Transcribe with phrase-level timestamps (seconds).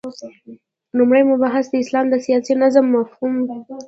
[0.97, 3.33] لومړی مبحث: د اسلام د سیاسی نظام مفهوم